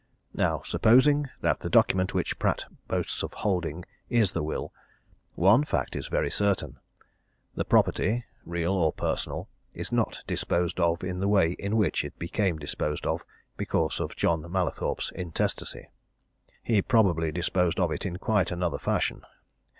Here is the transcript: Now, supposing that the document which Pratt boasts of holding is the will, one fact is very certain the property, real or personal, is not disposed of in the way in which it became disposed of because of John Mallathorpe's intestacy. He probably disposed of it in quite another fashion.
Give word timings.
Now, 0.33 0.63
supposing 0.65 1.29
that 1.41 1.59
the 1.59 1.69
document 1.69 2.15
which 2.15 2.39
Pratt 2.39 2.65
boasts 2.87 3.21
of 3.21 3.33
holding 3.33 3.85
is 4.09 4.33
the 4.33 4.41
will, 4.41 4.73
one 5.35 5.63
fact 5.63 5.95
is 5.95 6.07
very 6.07 6.31
certain 6.31 6.79
the 7.53 7.65
property, 7.65 8.25
real 8.43 8.73
or 8.73 8.91
personal, 8.91 9.47
is 9.75 9.91
not 9.91 10.23
disposed 10.25 10.79
of 10.79 11.03
in 11.03 11.19
the 11.19 11.27
way 11.27 11.51
in 11.51 11.77
which 11.77 12.03
it 12.03 12.17
became 12.17 12.57
disposed 12.57 13.05
of 13.05 13.23
because 13.57 13.99
of 13.99 14.15
John 14.15 14.41
Mallathorpe's 14.51 15.11
intestacy. 15.11 15.87
He 16.63 16.81
probably 16.81 17.31
disposed 17.31 17.79
of 17.79 17.91
it 17.91 18.03
in 18.03 18.17
quite 18.17 18.49
another 18.49 18.79
fashion. 18.79 19.21